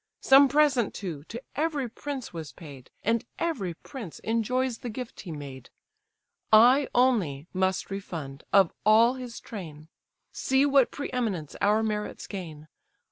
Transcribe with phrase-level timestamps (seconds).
[0.21, 5.31] Some present, too, to every prince was paid; And every prince enjoys the gift he
[5.31, 5.69] made:
[6.51, 9.89] I only must refund, of all his train;
[10.31, 12.67] See what pre eminence our merits gain!